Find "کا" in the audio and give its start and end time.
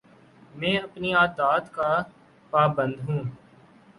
1.73-1.91